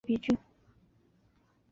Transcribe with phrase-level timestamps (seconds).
[0.03, 0.35] 德比郡。